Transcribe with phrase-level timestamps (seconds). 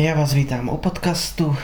[0.00, 1.56] Já vás vítám u podcastu,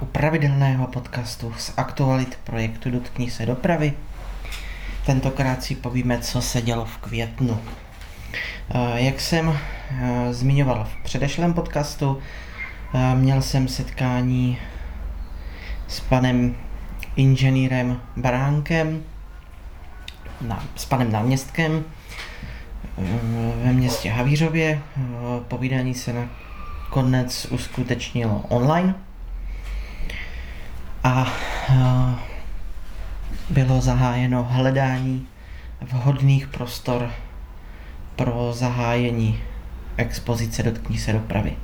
[0.00, 3.92] u pravidelného podcastu z aktualit projektu Dotkni se dopravy.
[5.06, 7.60] Tentokrát si povíme, co se dělo v květnu.
[8.70, 9.58] Eh, jak jsem
[9.90, 12.18] eh, zmiňoval v předešlém podcastu,
[12.94, 14.58] eh, měl jsem setkání
[15.88, 16.56] s panem
[17.16, 19.02] inženýrem Baránkem,
[20.76, 21.84] s panem náměstkem
[23.64, 24.82] ve městě Havířově.
[25.48, 26.28] Povídání se na
[26.90, 28.94] konec uskutečnilo online
[31.04, 31.26] a
[33.50, 35.26] bylo zahájeno hledání
[35.80, 37.10] vhodných prostor
[38.16, 39.40] pro zahájení
[39.96, 41.56] expozice Dotkní se dopravy.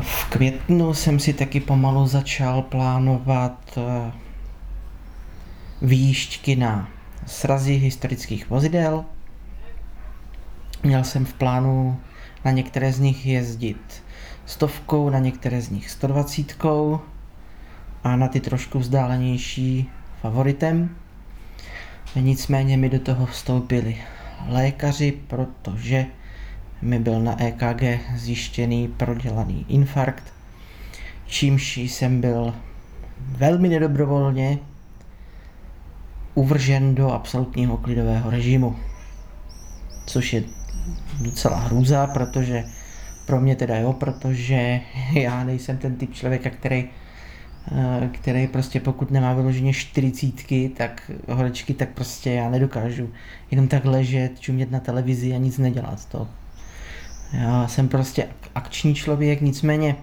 [0.00, 3.78] V květnu jsem si taky pomalu začal plánovat
[5.82, 6.88] výjížďky na
[7.26, 9.04] srazy historických vozidel.
[10.82, 12.00] Měl jsem v plánu
[12.44, 14.02] na některé z nich jezdit
[14.46, 16.64] stovkou, na některé z nich 120
[18.04, 20.96] a na ty trošku vzdálenější favoritem.
[22.16, 23.96] Nicméně mi do toho vstoupili
[24.48, 26.06] lékaři, protože
[26.82, 27.82] mi byl na EKG
[28.16, 30.32] zjištěný prodělaný infarkt,
[31.26, 32.54] čímž jsem byl
[33.18, 34.58] velmi nedobrovolně
[36.34, 38.76] uvržen do absolutního klidového režimu,
[40.06, 40.42] což je
[41.20, 42.64] docela hrůza, protože
[43.26, 44.80] pro mě teda jo, protože
[45.12, 46.88] já nejsem ten typ člověka, který
[47.72, 53.10] eh, který prostě pokud nemá vyloženě čtyřicítky, tak horečky, tak prostě já nedokážu
[53.50, 56.04] jenom tak ležet, čumět na televizi a nic nedělat.
[56.04, 56.28] To.
[57.32, 59.96] Já jsem prostě akční člověk, nicméně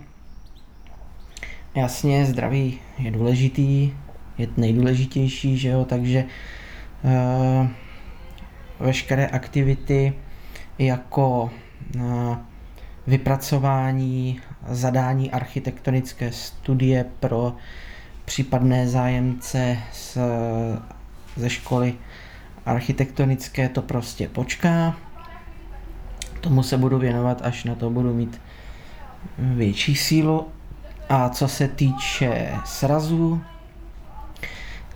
[1.76, 3.92] jasně zdraví je důležitý,
[4.38, 6.26] je nejdůležitější, že jo, takže
[7.04, 7.68] uh,
[8.80, 10.14] veškeré aktivity
[10.80, 11.52] jako
[11.96, 12.38] uh,
[13.08, 17.56] vypracování, zadání architektonické studie pro
[18.26, 20.18] případné zájemce z,
[21.36, 21.96] ze školy
[22.66, 24.98] architektonické to prostě počká.
[26.42, 28.42] Tomu se budu věnovat, až na to budu mít
[29.38, 30.48] větší sílu.
[31.10, 33.42] A co se týče srazu,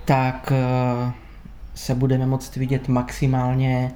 [0.06, 1.12] tak eh,
[1.74, 3.91] se budeme moct vidět maximálně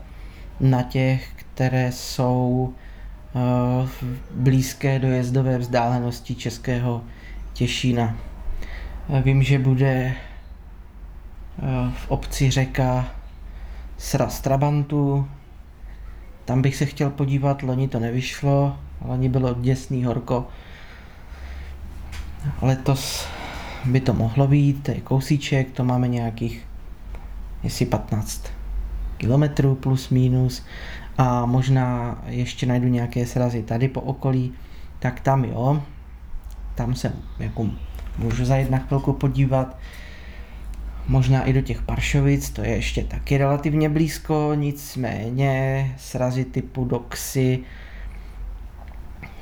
[0.59, 3.39] na těch, které jsou eh,
[3.87, 7.01] v blízké dojezdové vzdálenosti Českého
[7.53, 8.15] Těšína.
[9.09, 10.13] Eh, vím, že bude
[11.93, 13.05] v obci řeka
[13.97, 15.27] sraz Trabantu,
[16.45, 20.47] tam bych se chtěl podívat, loni to nevyšlo, loni bylo děsný horko.
[22.61, 23.27] Letos
[23.85, 26.67] by to mohlo být, to je kousíček, to máme nějakých,
[27.63, 28.41] jestli 15
[29.17, 30.63] kilometrů plus minus
[31.17, 34.53] a možná ještě najdu nějaké srazy tady po okolí,
[34.99, 35.83] tak tam jo,
[36.75, 37.69] tam se jako
[38.17, 39.77] můžu zajet na chvilku podívat,
[41.07, 47.59] možná i do těch Paršovic, to je ještě taky relativně blízko, nicméně srazy typu Doxy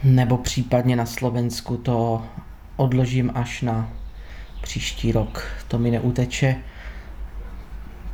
[0.03, 2.25] nebo případně na Slovensku to
[2.75, 3.89] odložím až na
[4.61, 5.43] příští rok.
[5.67, 6.55] To mi neuteče.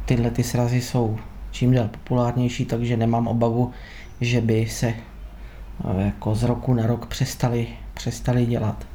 [0.05, 1.19] Tyhle ty srazy jsou
[1.51, 3.71] čím dál populárnější, takže nemám obavu,
[4.21, 8.87] že by se eh, jako z roku na rok přestali, přestali dělat.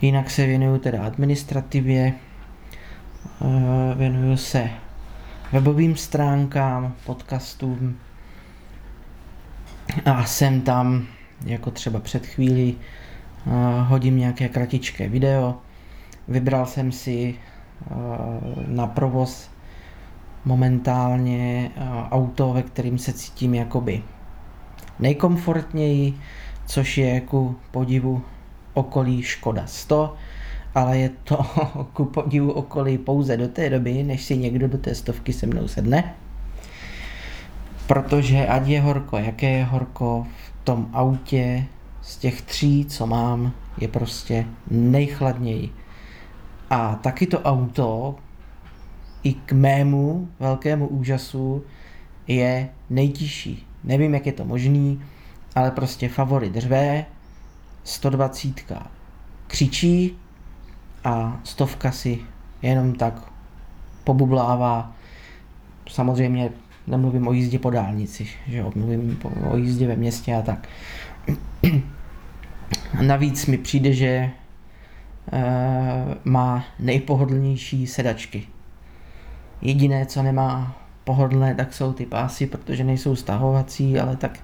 [0.00, 2.14] Jinak se věnuju teda administrativě,
[3.42, 4.70] eh, věnuju se
[5.52, 7.96] webovým stránkám, podcastům
[10.04, 11.06] a jsem tam,
[11.44, 12.74] jako třeba před chvíli,
[13.46, 13.50] eh,
[13.82, 15.58] hodím nějaké kratičké video,
[16.28, 17.34] Vybral jsem si
[18.66, 19.50] na provoz
[20.44, 24.02] momentálně eh, auto, ve kterým se cítím jakoby
[24.98, 26.14] nejkomfortněji,
[26.66, 28.22] což je ku podivu
[28.74, 30.14] okolí Škoda 100,
[30.74, 31.36] ale je to
[31.92, 35.68] ku podivu okolí pouze do té doby, než si někdo do té stovky se mnou
[35.68, 36.14] sedne.
[37.86, 41.64] Protože ať je horko, jaké je horko, v tom autě
[42.02, 45.70] z těch tří, co mám, je prostě nejchladněji.
[46.70, 48.14] A taky to auto
[49.22, 51.64] i k mému velkému úžasu
[52.26, 53.66] je nejtižší.
[53.84, 55.02] Nevím, jak je to možný,
[55.54, 57.04] ale prostě favorit řve,
[57.84, 58.72] 120
[59.46, 60.16] křičí
[61.04, 62.18] a stovka si
[62.62, 63.32] jenom tak
[64.04, 64.92] pobublává.
[65.88, 66.50] Samozřejmě
[66.86, 69.18] nemluvím o jízdě po dálnici, že jo, mluvím
[69.50, 70.68] o jízdě ve městě a tak.
[73.02, 74.30] Navíc mi přijde, že
[75.32, 78.46] Eh, má nejpohodlnější sedačky.
[79.62, 84.40] Jediné, co nemá pohodlné, tak jsou ty pásy, protože nejsou stahovací, ale tak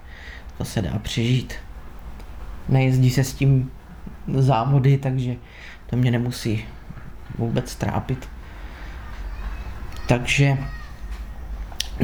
[0.57, 1.53] to se dá přežít.
[2.69, 3.71] Nejezdí se s tím
[4.37, 5.35] závody, takže
[5.89, 6.65] to mě nemusí
[7.37, 8.29] vůbec trápit.
[10.07, 10.57] Takže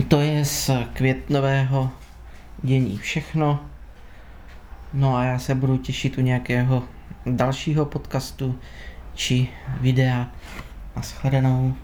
[0.08, 1.90] to je z květnového
[2.64, 3.60] dění všechno.
[4.94, 6.84] No a já se budu těšit u nějakého
[7.26, 8.60] dalšího podcastu
[9.14, 9.48] či
[9.82, 10.28] videa.
[10.96, 11.76] Naschledanou.